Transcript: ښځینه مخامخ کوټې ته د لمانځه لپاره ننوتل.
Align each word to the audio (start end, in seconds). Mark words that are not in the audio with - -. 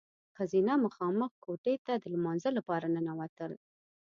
ښځینه 0.35 0.73
مخامخ 0.85 1.31
کوټې 1.45 1.75
ته 1.85 1.93
د 1.97 2.05
لمانځه 2.13 2.49
لپاره 2.57 2.85
ننوتل. 2.95 3.51